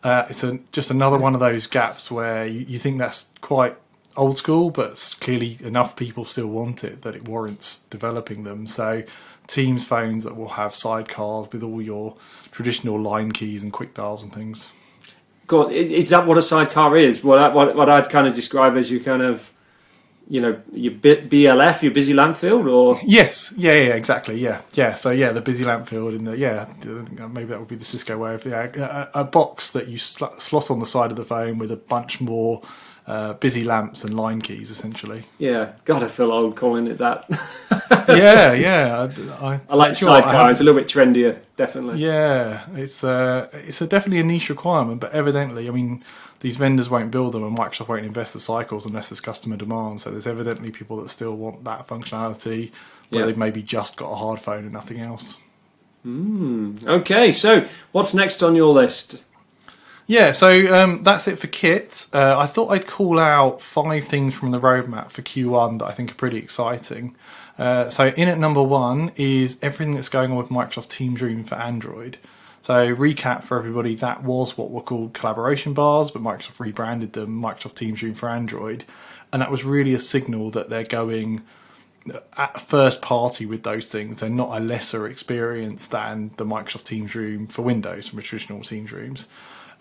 uh, 0.02 0.26
it's 0.30 0.42
a, 0.42 0.58
just 0.72 0.90
another 0.90 1.18
one 1.18 1.34
of 1.34 1.40
those 1.40 1.66
gaps 1.66 2.10
where 2.10 2.46
you, 2.46 2.60
you 2.60 2.78
think 2.78 2.98
that's 2.98 3.26
quite 3.40 3.76
old 4.16 4.36
school, 4.36 4.70
but 4.70 5.16
clearly 5.20 5.58
enough 5.60 5.96
people 5.96 6.24
still 6.24 6.48
want 6.48 6.84
it 6.84 7.02
that 7.02 7.14
it 7.14 7.28
warrants 7.28 7.78
developing 7.90 8.44
them. 8.44 8.66
So 8.66 9.02
Teams 9.46 9.84
phones 9.84 10.22
that 10.22 10.36
will 10.36 10.48
have 10.48 10.72
sidecars 10.72 11.52
with 11.52 11.64
all 11.64 11.82
your 11.82 12.14
traditional 12.52 13.00
line 13.00 13.32
keys 13.32 13.64
and 13.64 13.72
quick 13.72 13.94
dials 13.94 14.22
and 14.22 14.32
things. 14.32 14.68
God, 15.48 15.72
is 15.72 16.10
that 16.10 16.24
what 16.24 16.38
a 16.38 16.42
sidecar 16.42 16.96
is? 16.96 17.24
What 17.24 17.40
I, 17.40 17.48
what, 17.48 17.74
what 17.74 17.88
I'd 17.88 18.08
kind 18.08 18.28
of 18.28 18.36
describe 18.36 18.76
as 18.76 18.92
you 18.92 19.00
kind 19.00 19.22
of, 19.22 19.50
you 20.30 20.40
know, 20.40 20.62
your 20.72 20.92
BLF, 20.92 21.82
your 21.82 21.92
busy 21.92 22.14
lamp 22.14 22.36
field, 22.36 22.68
or 22.68 22.96
Yes, 23.02 23.52
yeah, 23.56 23.72
yeah, 23.72 23.94
exactly, 23.94 24.38
yeah, 24.38 24.60
yeah. 24.74 24.94
So 24.94 25.10
yeah, 25.10 25.32
the 25.32 25.40
busy 25.40 25.64
lamp 25.64 25.88
field 25.88 26.14
in 26.14 26.22
the 26.22 26.38
yeah, 26.38 26.72
maybe 27.28 27.46
that 27.46 27.58
would 27.58 27.68
be 27.68 27.74
the 27.74 27.84
Cisco 27.84 28.16
way 28.16 28.34
of 28.34 28.46
yeah, 28.46 29.08
a, 29.12 29.22
a 29.22 29.24
box 29.24 29.72
that 29.72 29.88
you 29.88 29.98
sl- 29.98 30.38
slot 30.38 30.70
on 30.70 30.78
the 30.78 30.86
side 30.86 31.10
of 31.10 31.16
the 31.16 31.24
phone 31.24 31.58
with 31.58 31.72
a 31.72 31.76
bunch 31.76 32.20
more 32.20 32.62
uh, 33.08 33.32
busy 33.34 33.64
lamps 33.64 34.04
and 34.04 34.14
line 34.14 34.40
keys, 34.40 34.70
essentially. 34.70 35.24
yeah. 35.38 35.72
God, 35.84 36.04
I 36.04 36.06
feel 36.06 36.30
old 36.30 36.54
calling 36.54 36.86
it 36.86 36.98
that. 36.98 37.26
yeah, 38.08 38.52
yeah. 38.52 39.08
I, 39.40 39.54
I, 39.54 39.60
I 39.68 39.74
like 39.74 39.98
do 39.98 40.04
you 40.04 40.06
know 40.06 40.12
what, 40.12 40.24
I 40.24 40.26
sidecar. 40.26 40.50
It's 40.52 40.60
a 40.60 40.62
little 40.62 40.80
bit 40.80 40.88
trendier, 40.88 41.40
definitely. 41.56 41.98
Yeah, 41.98 42.66
it's 42.76 43.02
uh, 43.02 43.48
it's 43.52 43.80
a 43.80 43.88
definitely 43.88 44.20
a 44.20 44.24
niche 44.24 44.48
requirement, 44.48 45.00
but 45.00 45.10
evidently, 45.10 45.66
I 45.66 45.72
mean, 45.72 46.04
these 46.40 46.56
vendors 46.56 46.90
won't 46.90 47.10
build 47.10 47.32
them, 47.32 47.44
and 47.44 47.56
Microsoft 47.56 47.88
won't 47.88 48.04
invest 48.04 48.32
the 48.32 48.40
cycles 48.40 48.86
unless 48.86 49.08
there's 49.10 49.20
customer 49.20 49.56
demand. 49.56 50.00
So 50.00 50.10
there's 50.10 50.26
evidently 50.26 50.70
people 50.70 50.96
that 51.02 51.08
still 51.10 51.36
want 51.36 51.64
that 51.64 51.86
functionality, 51.86 52.70
where 53.10 53.20
Yeah. 53.20 53.26
they've 53.26 53.36
maybe 53.36 53.62
just 53.62 53.96
got 53.96 54.10
a 54.10 54.16
hard 54.16 54.40
phone 54.40 54.64
and 54.64 54.72
nothing 54.72 55.00
else. 55.00 55.36
Okay, 56.06 57.30
so 57.30 57.66
what's 57.92 58.14
next 58.14 58.42
on 58.42 58.56
your 58.56 58.72
list? 58.72 59.22
Yeah, 60.06 60.32
so 60.32 60.50
um, 60.74 61.02
that's 61.04 61.28
it 61.28 61.38
for 61.38 61.46
kit. 61.46 62.06
Uh, 62.12 62.36
I 62.38 62.46
thought 62.46 62.68
I'd 62.70 62.86
call 62.86 63.20
out 63.20 63.60
five 63.62 64.04
things 64.04 64.34
from 64.34 64.50
the 64.50 64.58
roadmap 64.58 65.10
for 65.10 65.22
Q1 65.22 65.78
that 65.78 65.86
I 65.86 65.92
think 65.92 66.10
are 66.10 66.14
pretty 66.14 66.38
exciting. 66.38 67.14
Uh, 67.58 67.90
so 67.90 68.06
in 68.08 68.26
at 68.26 68.38
number 68.38 68.62
one 68.62 69.12
is 69.16 69.58
everything 69.62 69.94
that's 69.94 70.08
going 70.08 70.30
on 70.32 70.38
with 70.38 70.48
Microsoft 70.48 70.88
Teams 70.88 71.20
Room 71.20 71.44
for 71.44 71.54
Android. 71.56 72.16
So 72.60 72.94
recap 72.94 73.44
for 73.44 73.58
everybody, 73.58 73.94
that 73.96 74.22
was 74.22 74.56
what 74.56 74.70
were 74.70 74.82
called 74.82 75.14
collaboration 75.14 75.72
bars, 75.72 76.10
but 76.10 76.22
Microsoft 76.22 76.60
rebranded 76.60 77.14
them 77.14 77.40
Microsoft 77.40 77.76
Teams 77.76 78.02
Room 78.02 78.14
for 78.14 78.28
Android, 78.28 78.84
and 79.32 79.40
that 79.40 79.50
was 79.50 79.64
really 79.64 79.94
a 79.94 80.00
signal 80.00 80.50
that 80.50 80.68
they're 80.68 80.84
going 80.84 81.42
at 82.36 82.60
first 82.60 83.00
party 83.00 83.46
with 83.46 83.62
those 83.62 83.88
things. 83.88 84.20
They're 84.20 84.30
not 84.30 84.56
a 84.56 84.60
lesser 84.60 85.06
experience 85.06 85.86
than 85.86 86.32
the 86.36 86.44
Microsoft 86.44 86.84
Teams 86.84 87.14
room 87.14 87.46
for 87.46 87.62
Windows 87.62 88.08
from 88.08 88.20
traditional 88.20 88.62
Teams 88.62 88.92
rooms. 88.92 89.28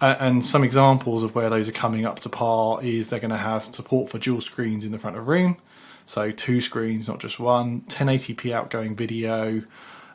Uh, 0.02 0.16
and 0.20 0.46
some 0.46 0.64
examples 0.64 1.24
of 1.24 1.36
where 1.36 1.50
those 1.50 1.68
are 1.68 1.74
coming 1.74 2.06
up 2.06 2.20
to 2.22 2.30
par 2.30 2.82
is 2.82 3.10
they're 3.10 3.20
going 3.20 3.30
to 3.30 3.38
have 3.38 3.74
support 3.76 4.10
for 4.10 4.18
dual 4.18 4.40
screens 4.40 4.86
in 4.86 4.92
the 4.92 5.00
front 5.00 5.18
of 5.18 5.28
room, 5.28 5.58
so 6.06 6.32
two 6.32 6.62
screens, 6.62 7.10
not 7.10 7.20
just 7.20 7.40
one. 7.40 7.82
1080p 7.82 8.54
outgoing 8.54 8.96
video. 8.96 9.62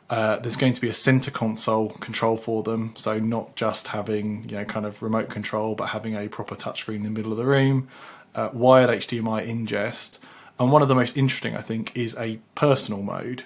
Uh, 0.09 0.37
there's 0.37 0.55
going 0.55 0.73
to 0.73 0.81
be 0.81 0.89
a 0.89 0.93
center 0.93 1.31
console 1.31 1.89
control 1.89 2.37
for 2.37 2.61
them, 2.61 2.93
so 2.95 3.17
not 3.17 3.55
just 3.55 3.87
having 3.87 4.47
you 4.47 4.57
know 4.57 4.65
kind 4.65 4.85
of 4.85 5.01
remote 5.01 5.29
control, 5.29 5.75
but 5.75 5.87
having 5.87 6.15
a 6.15 6.27
proper 6.27 6.55
touchscreen 6.55 6.97
in 6.97 7.03
the 7.03 7.09
middle 7.09 7.31
of 7.31 7.37
the 7.37 7.45
room. 7.45 7.87
Uh, 8.35 8.49
wired 8.53 8.89
HDMI 8.89 9.47
ingest, 9.47 10.19
and 10.59 10.71
one 10.71 10.81
of 10.81 10.87
the 10.89 10.95
most 10.95 11.17
interesting, 11.17 11.55
I 11.55 11.61
think, 11.61 11.95
is 11.97 12.15
a 12.17 12.39
personal 12.53 13.01
mode. 13.01 13.43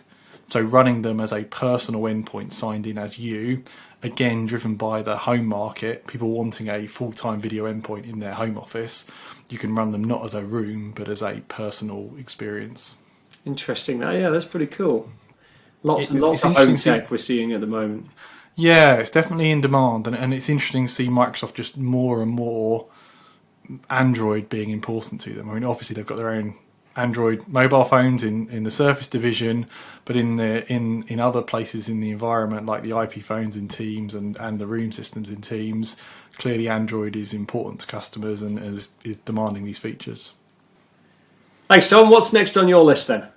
So 0.50 0.62
running 0.62 1.04
them 1.04 1.20
as 1.20 1.32
a 1.32 1.44
personal 1.44 2.02
endpoint 2.02 2.52
signed 2.54 2.88
in 2.88 2.98
as 2.98 3.20
you, 3.20 3.64
again 4.02 4.48
driven 4.48 4.76
by 4.76 5.02
the 5.02 5.16
home 5.16 5.46
market, 5.46 6.08
people 6.08 6.30
wanting 6.30 6.70
a 6.70 6.88
full 6.88 7.12
time 7.12 7.40
video 7.40 7.72
endpoint 7.72 8.10
in 8.10 8.20
their 8.20 8.34
home 8.34 8.58
office. 8.58 9.06
You 9.50 9.58
can 9.58 9.76
run 9.76 9.92
them 9.92 10.04
not 10.04 10.26
as 10.26 10.34
a 10.34 10.44
room, 10.44 10.92
but 10.96 11.08
as 11.08 11.22
a 11.22 11.42
personal 11.48 12.12
experience. 12.18 12.96
Interesting. 13.46 14.00
That 14.00 14.14
yeah, 14.14 14.30
that's 14.30 14.46
pretty 14.46 14.68
cool. 14.68 15.10
Lots 15.84 16.10
and 16.10 16.18
It's- 16.18 16.28
lots 16.30 16.40
it's 16.40 16.46
of 16.46 16.56
home 16.56 16.76
tech 16.76 17.10
we're 17.10 17.18
seeing 17.18 17.54
at 17.54 17.62
the 17.62 17.68
moment. 17.68 18.08
Yeah, 18.56 18.96
it's 18.96 19.10
definitely 19.12 19.52
in 19.52 19.62
demand, 19.62 20.06
and, 20.08 20.16
and 20.16 20.34
it's 20.34 20.50
interesting 20.50 20.88
to 20.88 20.92
see 20.92 21.08
Microsoft 21.08 21.54
just 21.54 21.78
more 21.78 22.22
and 22.22 22.30
more 22.30 22.88
Android 23.90 24.50
being 24.50 24.70
important 24.72 25.22
to 25.22 25.34
them. 25.34 25.50
I 25.50 25.54
mean, 25.54 25.64
obviously 25.64 25.94
they've 25.94 26.06
got 26.06 26.18
their 26.18 26.30
own 26.32 26.56
Android 26.98 27.48
mobile 27.48 27.86
phones 27.86 28.24
in, 28.24 28.50
in 28.50 28.64
the 28.64 28.72
Surface 28.72 29.08
division, 29.08 29.68
but 30.04 30.18
in 30.18 30.36
the 30.36 30.70
in 30.72 31.04
in 31.08 31.20
other 31.22 31.42
places 31.42 31.88
in 31.88 32.02
the 32.02 32.12
environment, 32.12 32.66
like 32.66 32.84
the 32.84 33.00
IP 33.00 33.22
phones 33.22 33.56
in 33.56 33.70
Teams 33.70 34.14
and, 34.14 34.36
and 34.38 34.60
the 34.60 34.68
room 34.68 34.92
systems 34.92 35.30
in 35.30 35.40
Teams, 35.40 35.96
clearly 36.38 36.68
Android 36.68 37.16
is 37.16 37.34
important 37.34 37.80
to 37.82 37.88
customers 37.88 38.42
and 38.42 38.60
is, 38.60 38.90
is 39.06 39.18
demanding 39.18 39.64
these 39.64 39.78
features. 39.78 40.32
Thanks, 41.70 41.88
Tom. 41.88 42.10
What's 42.10 42.34
next 42.34 42.58
on 42.58 42.68
your 42.68 42.84
list 42.84 43.08
then? 43.08 43.28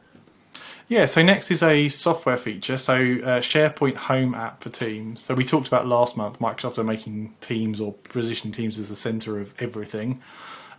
Yeah, 0.92 1.06
so 1.06 1.22
next 1.22 1.50
is 1.50 1.62
a 1.62 1.88
software 1.88 2.37
feature. 2.37 2.76
So 2.76 2.92
uh, 2.92 3.40
SharePoint 3.40 3.96
Home 3.96 4.34
app 4.34 4.62
for 4.62 4.68
Teams. 4.68 5.22
So 5.22 5.34
we 5.34 5.42
talked 5.42 5.66
about 5.66 5.87
last 5.87 6.18
month, 6.18 6.38
Microsoft 6.38 6.76
are 6.76 6.84
making 6.84 7.32
Teams 7.40 7.80
or 7.80 7.94
positioning 7.94 8.52
Teams 8.52 8.78
as 8.78 8.90
the 8.90 8.94
center 8.94 9.40
of 9.40 9.54
everything. 9.58 10.20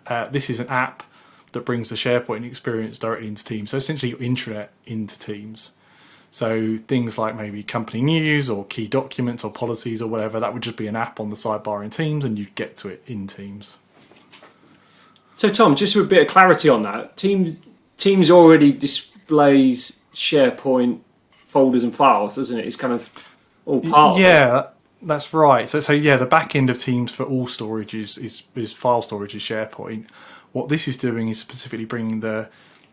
Uh, 0.06 0.28
this 0.30 0.52
is 0.52 0.60
an 0.60 0.68
app 0.68 1.02
that 1.54 1.66
brings 1.66 1.90
the 1.90 1.96
SharePoint 1.96 2.46
experience 2.46 3.00
directly 3.00 3.28
into 3.28 3.44
Teams. 3.44 3.72
So 3.72 3.78
essentially 3.78 4.12
your 4.12 4.20
intranet 4.20 4.68
into 4.86 5.18
Teams. 5.18 5.72
So 6.30 6.78
things 6.78 7.18
like 7.18 7.36
maybe 7.36 7.64
company 7.64 8.04
news 8.04 8.52
or 8.52 8.66
key 8.66 8.86
documents 8.86 9.44
or 9.44 9.52
policies 9.52 10.00
or 10.00 10.08
whatever, 10.08 10.40
that 10.40 10.54
would 10.54 10.62
just 10.62 10.78
be 10.78 10.86
an 10.86 10.96
app 10.96 11.20
on 11.20 11.32
the 11.32 11.36
sidebar 11.36 11.84
in 11.84 11.90
Teams 11.90 12.24
and 12.24 12.38
you'd 12.38 12.54
get 12.54 12.78
to 12.78 12.90
it 12.90 13.02
in 13.08 13.26
Teams. 13.26 13.80
So, 15.38 15.50
Tom, 15.50 15.76
just 15.76 15.96
for 15.96 16.02
a 16.02 16.06
bit 16.06 16.22
of 16.22 16.28
clarity 16.28 16.70
on 16.70 16.84
that, 16.84 17.18
Teams 17.18 17.58
Teams 17.98 18.30
already 18.30 18.72
displays 18.72 20.02
SharePoint 20.14 21.00
folders 21.48 21.84
and 21.84 21.96
files, 21.96 22.36
doesn't 22.36 22.58
it? 22.60 22.66
It's 22.66 22.76
kind 22.76 22.94
of 22.94 23.10
all 23.66 23.82
part. 23.82 24.20
Yeah, 24.20 24.68
that's 25.02 25.34
right. 25.34 25.68
So, 25.68 25.80
so 25.80 25.94
yeah, 25.94 26.18
the 26.18 26.26
back 26.26 26.56
end 26.56 26.70
of 26.70 26.80
Teams 26.80 27.12
for 27.12 27.24
all 27.24 27.48
storage 27.48 27.94
is, 27.94 28.18
is, 28.18 28.44
is 28.56 28.74
file 28.74 29.02
storage 29.02 29.36
is 29.36 29.42
SharePoint. 29.42 30.06
What 30.52 30.70
this 30.70 30.88
is 30.88 30.98
doing 30.98 31.30
is 31.30 31.40
specifically 31.40 31.86
bringing 31.86 32.20
the 32.20 32.50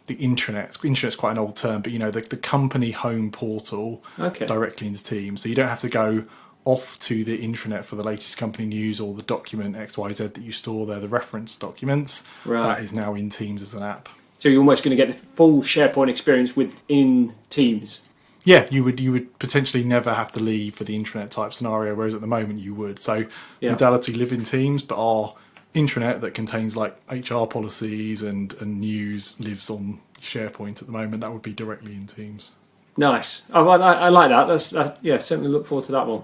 the 0.07 0.17
intranet. 0.17 0.77
Intranet's 0.79 1.15
quite 1.15 1.33
an 1.33 1.39
old 1.39 1.55
term, 1.57 1.83
but 1.83 1.93
you 1.93 1.99
know 1.99 2.11
the, 2.11 2.23
the 2.23 2.37
company 2.37 2.91
home 2.91 3.31
portal 3.31 4.03
Okay. 4.19 4.45
directly 4.45 4.89
into 4.89 5.05
Teams. 5.05 5.43
So 5.43 5.49
you 5.49 5.55
don't 5.55 5.69
have 5.69 5.83
to 5.83 5.89
go 5.89 6.25
off 6.65 6.99
to 7.00 7.25
the 7.25 7.39
intranet 7.39 7.85
for 7.85 7.97
the 7.97 8.03
latest 8.03 8.37
company 8.37 8.67
news 8.67 9.00
or 9.00 9.15
the 9.15 9.23
document 9.23 9.77
X 9.77 9.97
Y 9.97 10.12
Z 10.12 10.27
that 10.27 10.39
you 10.43 10.53
store 10.53 10.85
there, 10.87 11.00
the 11.00 11.09
reference 11.09 11.55
documents. 11.57 12.25
Right. 12.45 12.62
That 12.62 12.83
is 12.83 12.93
now 12.93 13.15
in 13.15 13.31
Teams 13.31 13.62
as 13.62 13.75
an 13.75 13.83
app. 13.83 14.09
So 14.41 14.49
you're 14.49 14.61
almost 14.61 14.83
going 14.83 14.97
to 14.97 15.03
get 15.07 15.13
the 15.15 15.27
full 15.37 15.63
SharePoint 15.63 16.11
experience 16.11 16.57
within 16.57 17.35
Teams. 17.51 18.01
Yeah, 18.45 18.67
you 18.71 18.83
would 18.85 18.99
you 18.99 19.13
would 19.13 19.39
potentially 19.39 19.85
never 19.85 20.13
have 20.15 20.33
to 20.33 20.41
leave 20.41 20.75
for 20.75 20.85
the 20.85 20.99
intranet 20.99 21.29
type 21.31 21.53
scenario, 21.53 21.95
whereas 21.95 22.15
at 22.15 22.23
the 22.23 22.27
moment 22.27 22.59
you 22.59 22.75
would. 22.75 22.99
So 22.99 23.27
Yeah. 23.61 23.73
modality 23.73 24.15
live 24.15 24.33
in 24.33 24.45
Teams, 24.45 24.83
but 24.83 24.97
our 24.99 25.35
intranet 25.75 26.21
that 26.23 26.33
contains 26.35 26.75
like 26.75 26.97
HR 27.11 27.45
policies 27.45 28.23
and, 28.23 28.55
and 28.61 28.81
news 28.81 29.39
lives 29.39 29.69
on 29.71 30.01
SharePoint 30.21 30.81
at 30.81 30.87
the 30.87 30.93
moment. 30.93 31.21
That 31.21 31.33
would 31.33 31.43
be 31.43 31.53
directly 31.53 31.93
in 31.93 32.07
Teams. 32.07 32.53
Nice. 32.97 33.43
I, 33.53 33.61
I, 33.61 33.93
I 33.93 34.09
like 34.09 34.31
that. 34.31 34.47
That's 34.47 34.71
that, 34.71 34.99
yeah. 35.03 35.19
Certainly 35.19 35.51
look 35.51 35.67
forward 35.67 35.85
to 35.87 35.93
that 35.93 36.07
one. 36.07 36.23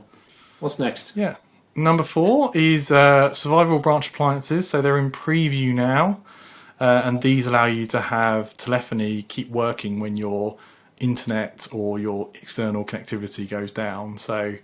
What's 0.60 0.78
next? 0.78 1.12
Yeah. 1.14 1.36
Number 1.74 2.02
four 2.02 2.50
is 2.56 2.90
uh, 2.90 3.30
survivable 3.30 3.82
branch 3.82 4.08
appliances. 4.08 4.68
So 4.68 4.80
they're 4.80 4.96
in 4.98 5.10
preview 5.10 5.74
now, 5.74 6.20
uh, 6.80 7.02
and 7.04 7.22
these 7.22 7.46
allow 7.46 7.66
you 7.66 7.86
to 7.86 8.00
have 8.00 8.56
telephony 8.56 9.22
keep 9.22 9.50
working 9.50 10.00
when 10.00 10.16
your 10.16 10.56
internet 10.98 11.68
or 11.72 11.98
your 11.98 12.30
external 12.34 12.84
connectivity 12.84 13.48
goes 13.48 13.72
down. 13.72 14.18
So 14.18 14.56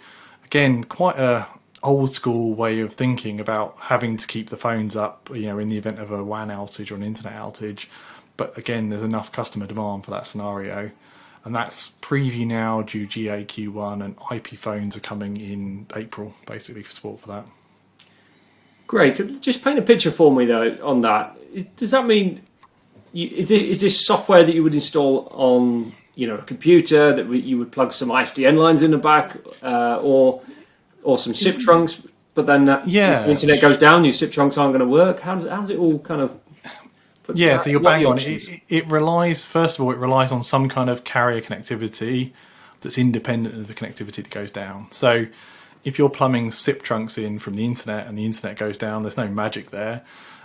again, 0.45 0.85
quite 0.85 1.19
a 1.19 1.47
old 1.83 2.11
school 2.11 2.55
way 2.55 2.81
of 2.81 2.93
thinking 2.93 3.41
about 3.41 3.77
having 3.79 4.17
to 4.17 4.27
keep 4.27 4.51
the 4.51 4.57
phones 4.57 4.95
up, 4.95 5.29
you 5.35 5.47
know, 5.47 5.59
in 5.59 5.69
the 5.69 5.77
event 5.77 5.99
of 5.99 6.13
a 6.13 6.23
WAN 6.23 6.49
outage 6.49 6.91
or 6.91 6.95
an 6.95 7.03
internet 7.03 7.35
outage. 7.35 7.87
But 8.37 8.57
again, 8.57 8.89
there's 8.89 9.03
enough 9.03 9.33
customer 9.33 9.67
demand 9.67 10.05
for 10.05 10.11
that 10.13 10.27
scenario 10.27 10.91
and 11.45 11.55
that's 11.55 11.91
preview 12.01 12.47
now 12.47 12.83
due 12.83 13.07
GAQ1 13.07 14.05
and 14.05 14.17
IP 14.31 14.59
phones 14.59 14.97
are 14.97 15.01
coming 15.01 15.37
in 15.37 15.87
April 15.97 16.35
basically 16.47 16.83
for 16.83 16.93
support 16.93 17.21
for 17.21 17.29
that. 17.29 17.47
Great. 18.93 19.17
Could 19.17 19.41
Just 19.41 19.65
paint 19.65 19.79
a 19.79 19.83
picture 19.83 20.11
for 20.11 20.31
me 20.31 20.45
though 20.45 20.77
on 20.83 21.01
that. 21.01 21.35
Does 21.77 21.93
that 21.93 22.05
mean 22.05 22.43
you, 23.15 23.27
is, 23.29 23.51
it, 23.51 23.63
is 23.63 23.81
this 23.81 23.99
software 23.99 24.45
that 24.45 24.55
you 24.55 24.63
would 24.63 24.75
install 24.75 25.29
on 25.31 25.95
you 26.15 26.27
know 26.27 26.35
a 26.35 26.43
computer 26.43 27.17
that 27.17 27.27
you 27.27 27.57
would 27.57 27.73
plug 27.73 27.95
some 27.95 28.11
ISDN 28.11 28.59
lines 28.59 28.83
in 28.83 28.91
the 28.91 28.99
back 28.99 29.39
uh, 29.63 29.99
or 30.03 30.43
or 31.05 31.17
some 31.17 31.33
SIP 31.33 31.59
trunks? 31.61 32.07
But 32.35 32.45
then 32.45 32.67
that, 32.67 32.87
yeah. 32.87 33.21
if 33.21 33.25
the 33.25 33.31
internet 33.31 33.63
goes 33.63 33.79
down, 33.79 34.05
your 34.05 34.13
SIP 34.13 34.31
trunks 34.31 34.59
aren't 34.59 34.75
going 34.75 34.87
to 34.87 34.93
work. 34.93 35.21
How 35.21 35.37
does, 35.37 35.49
how 35.49 35.63
does 35.63 35.71
it 35.71 35.79
all 35.79 35.99
kind 35.99 36.21
of 36.21 36.39
yeah, 37.33 37.57
so 37.57 37.71
you're 37.71 37.81
bang 37.81 38.05
on. 38.05 38.19
It, 38.19 38.63
it, 38.69 38.87
relies, 38.89 39.43
first 39.43 39.79
of 39.79 39.87
all, 39.87 39.93
it 39.93 39.97
relies 39.97 40.33
on 40.33 40.45
some 40.45 40.69
kind 40.69 40.91
of 40.91 41.05
carrier 41.05 41.41
connectivity 41.41 42.33
that's 42.83 42.99
independent 42.99 43.55
of 43.55 43.69
the 43.69 43.75
connectivity 43.75 44.17
that 44.17 44.29
goes 44.29 44.51
down. 44.51 44.91
So 44.91 45.29
if 45.85 45.99
you're 45.99 46.11
plumbing 46.11 46.53
SIP 46.53 46.83
trunks 46.83 47.19
in 47.19 47.39
from 47.39 47.57
the 47.57 47.65
internet 47.65 48.07
and 48.07 48.17
the 48.17 48.25
internet 48.25 48.57
goes 48.57 48.79
down, 48.79 49.03
there's 49.03 49.17
no 49.17 49.29
magic 49.29 49.71
there. 49.71 50.03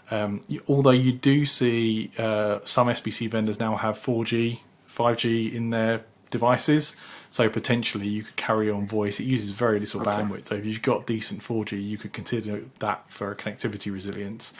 Um, 0.10 0.42
you, 0.48 0.62
although 0.68 0.92
you 0.92 1.12
do 1.12 1.46
see 1.46 2.12
uh, 2.18 2.60
some 2.66 2.88
SBC 2.88 3.30
vendors 3.30 3.60
now 3.60 3.76
have 3.76 3.98
4G, 3.98 4.60
5G 4.90 5.54
in 5.54 5.70
their 5.70 6.06
devices, 6.32 6.96
so 7.30 7.50
potentially 7.50 8.08
you 8.08 8.24
could 8.24 8.36
carry 8.36 8.70
on 8.72 8.86
voice. 8.86 9.20
It 9.20 9.26
uses 9.26 9.52
very 9.52 9.80
little 9.80 10.02
okay. 10.02 10.12
bandwidth, 10.12 10.48
so 10.48 10.56
if 10.56 10.66
you've 10.66 10.82
got 10.82 11.06
decent 11.06 11.42
4G, 11.42 11.86
you 11.86 11.98
could 11.98 12.14
consider 12.14 12.64
that 12.80 13.04
for 13.12 13.36
connectivity 13.36 13.92
resilience. 13.92 14.54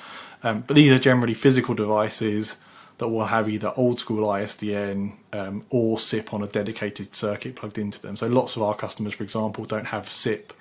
Um, 0.44 0.64
but 0.68 0.76
these 0.76 0.92
are 0.92 1.00
generally 1.00 1.34
physical 1.34 1.74
devices 1.74 2.58
that 2.98 3.08
will 3.08 3.26
have 3.26 3.48
either 3.48 3.72
old 3.76 4.00
school 4.00 4.28
ISDN 4.28 5.14
um, 5.32 5.64
or 5.70 5.98
SIP 5.98 6.34
on 6.34 6.44
a 6.44 6.48
dedicated 6.48 7.14
circuit 7.16 7.56
plugged 7.56 7.78
into 7.78 8.02
them. 8.02 8.16
So 8.16 8.28
lots 8.28 8.56
of 8.56 8.64
our 8.64 8.76
customers, 8.76 9.14
for 9.14 9.24
example, 9.24 9.66
don't 9.66 9.86
have 9.86 10.10
SIP 10.10 10.54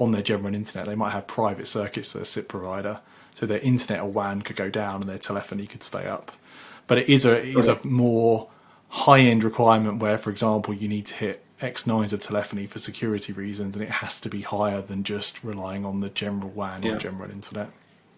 on 0.00 0.12
their 0.12 0.22
general 0.22 0.54
internet. 0.54 0.86
They 0.86 0.94
might 0.94 1.10
have 1.10 1.26
private 1.26 1.68
circuits 1.68 2.12
to 2.12 2.18
their 2.18 2.24
SIP 2.24 2.48
provider, 2.48 3.00
so 3.34 3.46
their 3.46 3.60
internet 3.60 4.00
or 4.00 4.10
WAN 4.10 4.42
could 4.42 4.56
go 4.56 4.70
down 4.70 5.02
and 5.02 5.08
their 5.08 5.18
telephony 5.18 5.66
could 5.66 5.82
stay 5.82 6.06
up. 6.06 6.32
But 6.86 6.98
it 6.98 7.08
is 7.08 7.24
a 7.24 7.46
it 7.46 7.56
is 7.56 7.68
a 7.68 7.78
more 7.84 8.48
high 8.88 9.20
end 9.20 9.44
requirement 9.44 10.00
where, 10.00 10.18
for 10.18 10.30
example, 10.30 10.74
you 10.74 10.88
need 10.88 11.06
to 11.06 11.14
hit 11.14 11.44
X 11.60 11.86
nines 11.86 12.12
of 12.12 12.20
telephony 12.20 12.66
for 12.66 12.80
security 12.80 13.32
reasons, 13.32 13.76
and 13.76 13.84
it 13.84 13.90
has 13.90 14.20
to 14.22 14.28
be 14.28 14.40
higher 14.40 14.82
than 14.82 15.04
just 15.04 15.44
relying 15.44 15.84
on 15.84 16.00
the 16.00 16.08
general 16.08 16.50
WAN 16.50 16.82
yeah. 16.82 16.94
or 16.94 16.98
general 16.98 17.30
internet 17.30 17.70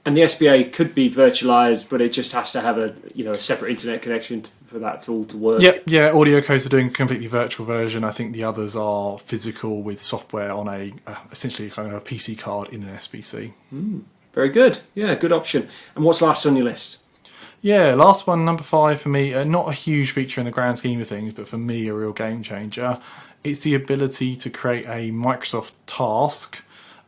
and 0.04 0.16
the 0.16 0.22
SBA 0.22 0.72
could 0.72 0.94
be 0.94 1.08
virtualized, 1.10 1.88
but 1.88 2.00
it 2.00 2.12
just 2.12 2.32
has 2.32 2.52
to 2.52 2.60
have 2.60 2.78
a 2.78 2.94
you 3.14 3.24
know 3.24 3.32
a 3.32 3.40
separate 3.40 3.70
internet 3.70 4.02
connection 4.02 4.42
to, 4.42 4.50
for 4.66 4.78
that 4.80 5.02
tool 5.02 5.24
to 5.26 5.36
work. 5.36 5.62
Yeah, 5.62 5.78
yeah. 5.86 6.10
AudioCodes 6.10 6.66
are 6.66 6.70
doing 6.70 6.88
a 6.88 6.90
completely 6.90 7.28
virtual 7.28 7.66
version. 7.66 8.04
I 8.04 8.10
think 8.10 8.32
the 8.32 8.44
others 8.44 8.74
are 8.74 9.18
physical 9.18 9.82
with 9.82 10.00
software 10.00 10.52
on 10.52 10.68
a 10.68 10.92
uh, 11.06 11.16
essentially 11.30 11.70
kind 11.70 11.88
of 11.88 11.94
a 11.94 12.00
PC 12.00 12.38
card 12.38 12.68
in 12.70 12.82
an 12.82 12.96
SBC. 12.96 13.52
Mm, 13.72 14.02
very 14.32 14.48
good. 14.48 14.80
Yeah, 14.94 15.14
good 15.14 15.32
option. 15.32 15.68
And 15.94 16.04
what's 16.04 16.22
last 16.22 16.46
on 16.46 16.56
your 16.56 16.64
list? 16.64 16.98
Yeah, 17.60 17.94
last 17.94 18.26
one, 18.26 18.44
number 18.44 18.64
five 18.64 19.00
for 19.00 19.08
me. 19.08 19.34
Uh, 19.34 19.44
not 19.44 19.68
a 19.68 19.72
huge 19.72 20.10
feature 20.10 20.40
in 20.40 20.46
the 20.46 20.50
grand 20.50 20.78
scheme 20.78 21.00
of 21.00 21.06
things, 21.06 21.32
but 21.32 21.46
for 21.46 21.58
me, 21.58 21.86
a 21.86 21.94
real 21.94 22.12
game 22.12 22.42
changer. 22.42 22.98
It's 23.44 23.60
the 23.60 23.76
ability 23.76 24.34
to 24.36 24.50
create 24.50 24.84
a 24.86 25.12
Microsoft 25.12 25.70
task 25.86 26.60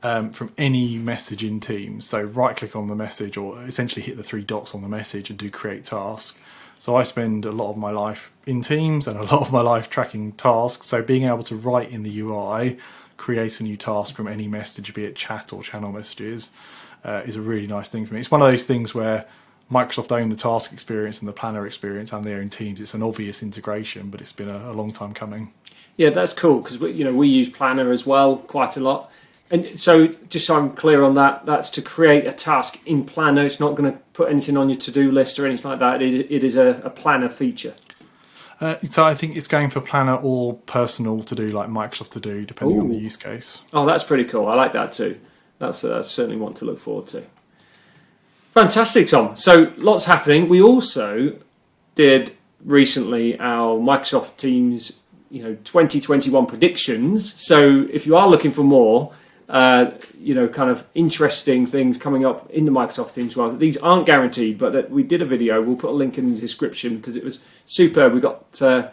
um, 0.04 0.30
from 0.30 0.52
any 0.58 0.98
message 0.98 1.42
in 1.42 1.58
Teams. 1.58 2.04
So 2.04 2.22
right 2.22 2.54
click 2.54 2.76
on 2.76 2.86
the 2.86 2.94
message 2.94 3.36
or 3.36 3.60
essentially 3.64 4.02
hit 4.02 4.18
the 4.18 4.22
three 4.22 4.44
dots 4.44 4.74
on 4.74 4.82
the 4.82 4.88
message 4.88 5.30
and 5.30 5.38
do 5.38 5.50
create 5.50 5.84
task. 5.84 6.38
So 6.78 6.94
I 6.94 7.02
spend 7.04 7.46
a 7.46 7.52
lot 7.52 7.70
of 7.70 7.78
my 7.78 7.90
life 7.90 8.30
in 8.46 8.60
Teams 8.60 9.08
and 9.08 9.18
a 9.18 9.22
lot 9.32 9.40
of 9.40 9.50
my 9.50 9.62
life 9.62 9.88
tracking 9.88 10.32
tasks. 10.32 10.86
So 10.86 11.02
being 11.02 11.24
able 11.24 11.42
to 11.44 11.56
write 11.56 11.90
in 11.90 12.02
the 12.02 12.20
UI, 12.20 12.78
create 13.16 13.58
a 13.60 13.62
new 13.62 13.78
task 13.78 14.14
from 14.14 14.28
any 14.28 14.46
message, 14.46 14.92
be 14.92 15.06
it 15.06 15.16
chat 15.16 15.54
or 15.54 15.62
channel 15.62 15.90
messages, 15.90 16.50
uh, 17.02 17.22
is 17.24 17.36
a 17.36 17.40
really 17.40 17.66
nice 17.66 17.88
thing 17.88 18.04
for 18.04 18.12
me. 18.12 18.20
It's 18.20 18.30
one 18.30 18.42
of 18.42 18.48
those 18.48 18.66
things 18.66 18.94
where 18.94 19.24
Microsoft 19.72 20.12
own 20.12 20.28
the 20.28 20.36
task 20.36 20.74
experience 20.74 21.20
and 21.20 21.28
the 21.28 21.32
planner 21.32 21.66
experience 21.66 22.12
and 22.12 22.22
their 22.22 22.40
own 22.40 22.50
teams. 22.50 22.78
It's 22.78 22.92
an 22.92 23.02
obvious 23.02 23.42
integration, 23.42 24.10
but 24.10 24.20
it's 24.20 24.32
been 24.32 24.50
a, 24.50 24.70
a 24.70 24.74
long 24.74 24.92
time 24.92 25.14
coming. 25.14 25.50
Yeah, 25.96 26.10
that's 26.10 26.34
cool 26.34 26.60
because 26.60 26.80
you 26.80 27.04
know 27.04 27.14
we 27.14 27.28
use 27.28 27.48
Planner 27.48 27.92
as 27.92 28.04
well 28.04 28.36
quite 28.36 28.76
a 28.76 28.80
lot. 28.80 29.10
And 29.54 29.78
so, 29.78 30.08
just 30.08 30.48
so 30.48 30.56
I'm 30.56 30.72
clear 30.72 31.04
on 31.04 31.14
that, 31.14 31.46
that's 31.46 31.70
to 31.70 31.82
create 31.82 32.26
a 32.26 32.32
task 32.32 32.80
in 32.86 33.04
Planner. 33.04 33.44
It's 33.44 33.60
not 33.60 33.76
going 33.76 33.92
to 33.92 33.96
put 34.12 34.28
anything 34.28 34.56
on 34.56 34.68
your 34.68 34.78
to-do 34.78 35.12
list 35.12 35.38
or 35.38 35.46
anything 35.46 35.70
like 35.70 35.78
that. 35.78 36.02
it, 36.02 36.28
it 36.28 36.42
is 36.42 36.56
a, 36.56 36.80
a, 36.82 36.90
Planner 36.90 37.28
feature. 37.28 37.72
Uh, 38.60 38.74
so 38.90 39.04
I 39.04 39.14
think 39.14 39.36
it's 39.36 39.46
going 39.46 39.70
for 39.70 39.80
Planner 39.80 40.16
or 40.16 40.54
personal 40.54 41.22
to 41.22 41.36
do, 41.36 41.50
like 41.50 41.68
Microsoft 41.68 42.08
to 42.10 42.20
do, 42.20 42.44
depending 42.44 42.78
Ooh. 42.78 42.80
on 42.80 42.88
the 42.88 42.96
use 42.96 43.16
case. 43.16 43.60
Oh, 43.72 43.86
that's 43.86 44.02
pretty 44.02 44.24
cool. 44.24 44.48
I 44.48 44.56
like 44.56 44.72
that 44.72 44.92
too. 44.92 45.20
That's, 45.60 45.84
uh, 45.84 45.88
that's 45.88 46.10
certainly 46.10 46.36
one 46.36 46.54
to 46.54 46.64
look 46.64 46.80
forward 46.80 47.06
to. 47.10 47.22
Fantastic, 48.54 49.06
Tom. 49.06 49.36
So 49.36 49.72
lots 49.76 50.04
happening. 50.04 50.48
We 50.48 50.62
also 50.62 51.38
did 51.94 52.34
recently 52.64 53.38
our 53.38 53.78
Microsoft 53.78 54.36
Teams, 54.36 55.00
you 55.30 55.44
know, 55.44 55.54
2021 55.62 56.46
predictions. 56.46 57.40
So 57.40 57.86
if 57.92 58.04
you 58.04 58.16
are 58.16 58.28
looking 58.28 58.50
for 58.50 58.64
more, 58.64 59.12
uh, 59.48 59.90
you 60.18 60.34
know, 60.34 60.48
kind 60.48 60.70
of 60.70 60.86
interesting 60.94 61.66
things 61.66 61.98
coming 61.98 62.24
up 62.24 62.50
in 62.50 62.64
the 62.64 62.70
Microsoft 62.70 63.14
Teams 63.14 63.36
world. 63.36 63.58
These 63.58 63.76
aren't 63.78 64.06
guaranteed, 64.06 64.58
but 64.58 64.90
we 64.90 65.02
did 65.02 65.20
a 65.20 65.24
video. 65.24 65.62
We'll 65.62 65.76
put 65.76 65.90
a 65.90 65.92
link 65.92 66.16
in 66.16 66.34
the 66.34 66.40
description 66.40 66.96
because 66.96 67.16
it 67.16 67.24
was 67.24 67.40
superb. 67.66 68.14
We 68.14 68.20
got 68.20 68.62
uh, 68.62 68.90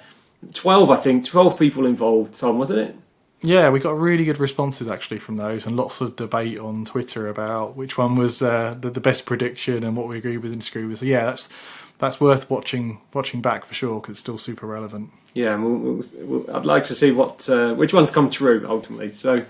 12, 0.54 0.90
I 0.90 0.98
think, 0.98 1.26
12 1.26 1.58
people 1.58 1.86
involved, 1.86 2.38
Tom, 2.38 2.58
wasn't 2.58 2.80
it? 2.80 2.96
Yeah, 3.44 3.70
we 3.70 3.80
got 3.80 3.98
really 3.98 4.26
good 4.26 4.40
responses 4.40 4.88
actually 4.88 5.18
from 5.18 5.38
those, 5.38 5.66
and 5.66 5.76
lots 5.76 6.00
of 6.00 6.16
debate 6.16 6.60
on 6.60 6.86
Twitter 6.86 7.28
about 7.28 7.76
which 7.76 7.98
one 7.98 8.16
was 8.16 8.42
uh, 8.42 8.76
the, 8.80 8.92
the, 8.92 9.02
best 9.02 9.26
prediction 9.26 9.84
and 9.84 9.98
what 9.98 10.08
we 10.08 10.18
agreed 10.18 10.38
with 10.38 10.52
and 10.52 10.62
disagree 10.62 10.86
with. 10.86 11.00
So 11.00 11.06
yeah, 11.06 11.26
that's 11.26 11.50
that's 11.98 12.22
worth 12.22 12.52
watching 12.52 13.02
watching 13.14 13.42
back 13.42 13.66
for 13.66 13.74
sure 13.74 14.00
because 14.00 14.12
it's 14.12 14.20
still 14.20 14.38
super 14.38 14.68
relevant. 14.68 15.10
Yeah, 15.34 15.56
we'll, 15.56 15.76
we'll, 15.76 16.04
we'll, 16.20 16.56
I'd 16.56 16.68
like 16.68 16.86
to 16.86 16.94
see 16.94 17.10
what 17.10 17.50
uh, 17.50 17.74
which 17.74 17.94
ones 17.94 18.12
come 18.12 18.30
true 18.30 18.64
ultimately. 18.70 19.10
So. 19.10 19.44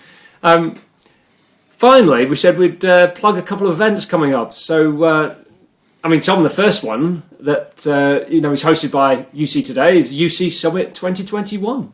Um, 0.43 0.79
finally, 1.81 2.27
we 2.27 2.35
said 2.35 2.59
we'd 2.59 2.85
uh, 2.85 3.09
plug 3.11 3.39
a 3.39 3.41
couple 3.41 3.65
of 3.67 3.73
events 3.73 4.05
coming 4.05 4.35
up. 4.35 4.53
So, 4.53 5.03
uh, 5.03 5.35
I 6.03 6.07
mean, 6.07 6.21
Tom, 6.21 6.43
the 6.43 6.49
first 6.49 6.83
one 6.83 7.23
that 7.39 7.85
uh, 7.87 8.29
you 8.29 8.39
know 8.39 8.51
is 8.51 8.63
hosted 8.63 8.91
by 8.91 9.23
UC 9.33 9.65
today 9.65 9.97
is 9.97 10.13
UC 10.13 10.51
Summit 10.51 10.93
2021. 10.93 11.91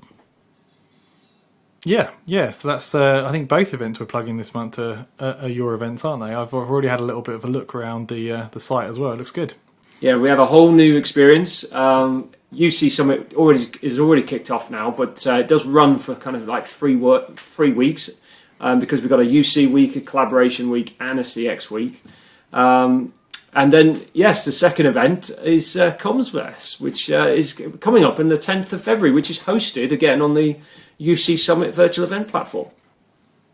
Yeah, 1.86 2.10
yeah. 2.26 2.52
So 2.52 2.68
that's 2.68 2.94
uh, 2.94 3.26
I 3.26 3.32
think 3.32 3.48
both 3.48 3.74
events 3.74 4.00
we're 4.00 4.08
plugging 4.08 4.36
this 4.36 4.54
month 4.54 4.78
are, 4.78 5.08
are, 5.20 5.48
your 5.48 5.74
events, 5.74 6.04
aren't 6.04 6.22
they? 6.22 6.34
I've, 6.34 6.54
I've 6.54 6.70
already 6.70 6.90
had 6.90 7.00
a 7.00 7.04
little 7.04 7.22
bit 7.22 7.36
of 7.36 7.46
a 7.46 7.48
look 7.48 7.74
around 7.74 8.10
the 8.10 8.32
uh, 8.32 8.48
the 8.52 8.60
site 8.60 8.90
as 8.90 9.00
well. 9.00 9.14
It 9.14 9.18
looks 9.18 9.32
good. 9.32 9.54
Yeah, 10.02 10.18
we 10.18 10.28
have 10.28 10.40
a 10.40 10.46
whole 10.46 10.72
new 10.74 10.98
experience. 10.98 11.72
Um, 11.72 12.32
UC 12.54 12.92
Summit 12.92 13.34
already 13.36 13.66
is 13.82 14.00
already 14.00 14.24
kicked 14.24 14.52
off 14.52 14.70
now, 14.70 14.92
but 14.92 15.26
uh, 15.26 15.36
it 15.36 15.48
does 15.48 15.66
run 15.66 15.98
for 15.98 16.14
kind 16.16 16.36
of 16.36 16.46
like 16.46 16.66
three 16.66 16.98
work, 16.98 17.38
three 17.38 17.72
weeks 17.72 18.20
um, 18.60 18.80
because 18.80 19.02
we've 19.02 19.10
got 19.10 19.20
a 19.20 19.24
UC 19.24 19.72
week, 19.72 19.96
a 19.96 20.02
collaboration 20.02 20.70
week, 20.70 20.96
and 21.00 21.20
a 21.20 21.24
CX 21.24 21.70
week. 21.70 22.04
Um, 22.54 23.14
and 23.54 23.74
then, 23.74 24.06
yes, 24.14 24.46
the 24.46 24.52
second 24.52 24.86
event 24.86 25.30
is 25.44 25.76
uh, 25.78 25.96
Commsverse, 25.96 26.80
which 26.80 27.10
uh, 27.10 27.28
is 27.28 27.60
coming 27.80 28.04
up 28.04 28.20
on 28.20 28.28
the 28.28 28.38
10th 28.38 28.74
of 28.74 28.84
February, 28.84 29.12
which 29.12 29.30
is 29.30 29.40
hosted 29.40 29.92
again 29.92 30.22
on 30.22 30.34
the 30.34 30.58
UC 31.00 31.40
Summit 31.40 31.74
virtual 31.74 32.06
event 32.06 32.28
platform. 32.28 32.70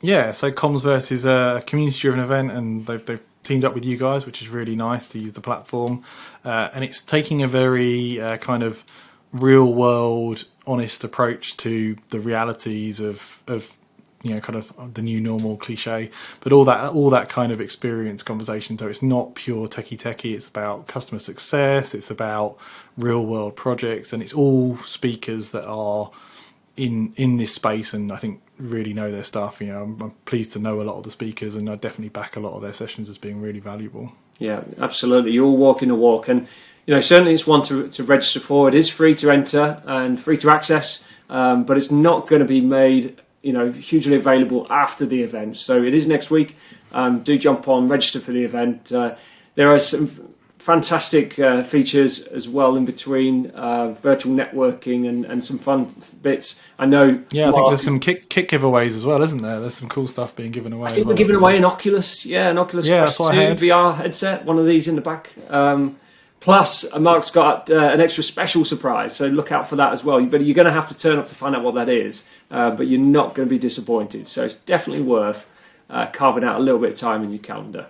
Yeah, 0.01 0.33
so 0.33 0.51
Commsverse 0.51 1.11
is 1.11 1.25
a 1.25 1.63
community 1.65 1.99
driven 1.99 2.19
event, 2.19 2.51
and 2.51 2.85
they've, 2.85 3.05
they've, 3.05 3.21
teamed 3.43 3.65
up 3.65 3.73
with 3.73 3.83
you 3.83 3.97
guys, 3.97 4.25
which 4.25 4.41
is 4.41 4.47
really 4.47 4.73
nice 4.73 5.09
to 5.09 5.19
use 5.19 5.33
the 5.33 5.41
platform. 5.41 6.01
Uh, 6.45 6.69
and 6.73 6.81
it's 6.81 7.01
taking 7.01 7.43
a 7.43 7.47
very 7.47 8.19
uh, 8.21 8.37
kind 8.37 8.63
of 8.63 8.85
real 9.33 9.73
world, 9.73 10.45
honest 10.65 11.03
approach 11.03 11.57
to 11.57 11.97
the 12.07 12.21
realities 12.21 13.01
of, 13.01 13.41
of 13.47 13.75
you 14.23 14.33
know 14.33 14.39
kind 14.39 14.57
of 14.57 14.93
the 14.93 15.01
new 15.01 15.19
normal 15.19 15.57
cliche 15.57 16.09
but 16.39 16.51
all 16.51 16.65
that 16.65 16.91
all 16.91 17.09
that 17.09 17.29
kind 17.29 17.51
of 17.51 17.61
experience 17.61 18.23
conversation 18.23 18.77
so 18.77 18.87
it's 18.87 19.03
not 19.03 19.35
pure 19.35 19.67
techie 19.67 19.97
techie 19.97 20.33
it's 20.33 20.47
about 20.47 20.87
customer 20.87 21.19
success 21.19 21.93
it's 21.93 22.09
about 22.09 22.57
real 22.97 23.25
world 23.25 23.55
projects 23.55 24.13
and 24.13 24.23
it's 24.23 24.33
all 24.33 24.77
speakers 24.77 25.49
that 25.49 25.65
are 25.65 26.09
in 26.77 27.13
in 27.17 27.37
this 27.37 27.53
space, 27.53 27.93
and 27.93 28.11
I 28.11 28.17
think 28.17 28.41
really 28.57 28.93
know 28.93 29.11
their 29.11 29.23
stuff. 29.23 29.61
You 29.61 29.67
know, 29.67 29.83
I'm, 29.83 30.01
I'm 30.01 30.11
pleased 30.25 30.53
to 30.53 30.59
know 30.59 30.81
a 30.81 30.83
lot 30.83 30.97
of 30.97 31.03
the 31.03 31.11
speakers, 31.11 31.55
and 31.55 31.69
I 31.69 31.75
definitely 31.75 32.09
back 32.09 32.35
a 32.35 32.39
lot 32.39 32.55
of 32.55 32.61
their 32.61 32.73
sessions 32.73 33.09
as 33.09 33.17
being 33.17 33.41
really 33.41 33.59
valuable. 33.59 34.11
Yeah, 34.39 34.63
absolutely. 34.79 35.31
You're 35.31 35.45
all 35.45 35.57
walking 35.57 35.89
the 35.89 35.95
walk, 35.95 36.27
and 36.27 36.47
you 36.85 36.93
know 36.93 37.01
certainly 37.01 37.33
it's 37.33 37.47
one 37.47 37.61
to, 37.63 37.89
to 37.89 38.03
register 38.03 38.39
for. 38.39 38.67
It 38.67 38.75
is 38.75 38.89
free 38.89 39.15
to 39.15 39.31
enter 39.31 39.81
and 39.85 40.19
free 40.19 40.37
to 40.37 40.49
access, 40.49 41.03
um, 41.29 41.63
but 41.63 41.77
it's 41.77 41.91
not 41.91 42.27
going 42.27 42.41
to 42.41 42.47
be 42.47 42.61
made 42.61 43.21
you 43.43 43.53
know 43.53 43.71
hugely 43.71 44.15
available 44.15 44.65
after 44.71 45.05
the 45.05 45.21
event. 45.21 45.57
So 45.57 45.83
it 45.83 45.93
is 45.93 46.07
next 46.07 46.31
week. 46.31 46.55
Um, 46.93 47.21
do 47.21 47.37
jump 47.37 47.67
on, 47.67 47.87
register 47.87 48.19
for 48.19 48.31
the 48.31 48.43
event. 48.43 48.91
Uh, 48.91 49.15
there 49.55 49.71
are 49.71 49.79
some 49.79 50.33
fantastic 50.63 51.37
uh, 51.39 51.61
features 51.61 52.25
as 52.27 52.47
well 52.47 52.77
in 52.77 52.85
between 52.85 53.47
uh, 53.51 53.89
virtual 54.01 54.33
networking 54.33 55.09
and, 55.09 55.25
and 55.25 55.43
some 55.43 55.59
fun 55.59 55.93
bits. 56.21 56.61
I 56.79 56.85
know. 56.85 57.21
Yeah, 57.31 57.49
I 57.49 57.51
think 57.51 57.67
there's 57.67 57.83
some 57.83 57.99
kit, 57.99 58.29
kit 58.29 58.47
giveaways 58.47 58.95
as 58.95 59.05
well, 59.05 59.21
isn't 59.21 59.41
there? 59.41 59.59
There's 59.59 59.73
some 59.73 59.89
cool 59.89 60.07
stuff 60.07 60.33
being 60.37 60.51
given 60.51 60.71
away. 60.71 60.91
I 60.91 60.93
think 60.93 61.05
well. 61.05 61.13
we're 61.13 61.17
giving 61.17 61.35
away 61.35 61.57
an 61.57 61.65
Oculus, 61.65 62.25
yeah, 62.25 62.49
an 62.49 62.57
Oculus 62.57 62.87
yeah, 62.87 62.99
Quest 62.99 63.17
2 63.17 63.25
VR 63.25 63.93
headset, 63.93 64.45
one 64.45 64.57
of 64.57 64.65
these 64.65 64.87
in 64.87 64.95
the 64.95 65.01
back. 65.01 65.31
Um, 65.49 65.97
plus, 66.43 66.85
uh, 66.91 66.99
Mark's 66.99 67.31
got 67.31 67.71
uh, 67.71 67.77
an 67.77 68.01
extra 68.01 68.21
special 68.21 68.65
surprise, 68.65 69.15
so 69.15 69.27
look 69.27 69.53
out 69.53 69.67
for 69.67 69.77
that 69.77 69.93
as 69.93 70.03
well. 70.03 70.23
But 70.25 70.43
you're 70.43 70.53
going 70.53 70.67
to 70.67 70.73
have 70.73 70.89
to 70.89 70.97
turn 70.97 71.17
up 71.17 71.25
to 71.27 71.35
find 71.35 71.55
out 71.55 71.63
what 71.63 71.75
that 71.75 71.87
is, 71.87 72.25
uh, 72.51 72.71
but 72.71 72.87
you're 72.87 72.99
not 72.99 73.33
going 73.33 73.47
to 73.47 73.49
be 73.49 73.57
disappointed. 73.57 74.27
So 74.27 74.43
it's 74.43 74.55
definitely 74.55 75.03
worth 75.03 75.47
uh, 75.89 76.07
carving 76.07 76.43
out 76.43 76.59
a 76.59 76.63
little 76.63 76.81
bit 76.81 76.91
of 76.91 76.97
time 76.97 77.23
in 77.23 77.31
your 77.31 77.39
calendar. 77.39 77.87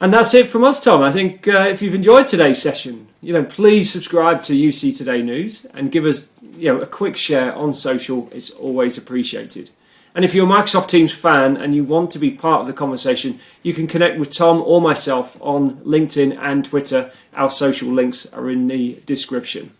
And 0.00 0.12
that's 0.12 0.34
it 0.34 0.48
from 0.48 0.64
us, 0.64 0.80
Tom. 0.80 1.02
I 1.02 1.12
think 1.12 1.46
uh, 1.46 1.68
if 1.70 1.82
you've 1.82 1.94
enjoyed 1.94 2.26
today's 2.26 2.60
session, 2.60 3.06
you 3.20 3.32
know, 3.32 3.44
please 3.44 3.90
subscribe 3.90 4.42
to 4.42 4.54
UC 4.54 4.96
Today 4.96 5.22
News 5.22 5.66
and 5.74 5.92
give 5.92 6.04
us, 6.04 6.30
you 6.56 6.72
know, 6.72 6.80
a 6.80 6.86
quick 6.86 7.16
share 7.16 7.54
on 7.54 7.72
social. 7.72 8.28
It's 8.32 8.50
always 8.50 8.98
appreciated. 8.98 9.70
And 10.14 10.24
if 10.24 10.34
you're 10.34 10.46
a 10.46 10.50
Microsoft 10.50 10.88
Teams 10.88 11.12
fan 11.12 11.56
and 11.56 11.74
you 11.74 11.84
want 11.84 12.10
to 12.12 12.18
be 12.18 12.30
part 12.30 12.60
of 12.60 12.66
the 12.66 12.72
conversation, 12.72 13.38
you 13.62 13.74
can 13.74 13.86
connect 13.86 14.18
with 14.18 14.32
Tom 14.32 14.62
or 14.62 14.80
myself 14.80 15.36
on 15.40 15.76
LinkedIn 15.78 16.36
and 16.40 16.64
Twitter. 16.64 17.12
Our 17.34 17.50
social 17.50 17.90
links 17.90 18.26
are 18.32 18.50
in 18.50 18.66
the 18.66 19.00
description. 19.06 19.72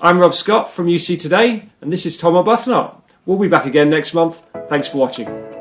I'm 0.00 0.18
Rob 0.18 0.34
Scott 0.34 0.70
from 0.70 0.86
UC 0.86 1.18
Today, 1.18 1.68
and 1.80 1.92
this 1.92 2.04
is 2.04 2.16
Tom 2.16 2.34
Arbuthnot. 2.34 3.00
We'll 3.26 3.38
be 3.38 3.48
back 3.48 3.64
again 3.64 3.88
next 3.90 4.12
month. 4.12 4.42
Thanks 4.68 4.88
for 4.88 4.98
watching. 4.98 5.53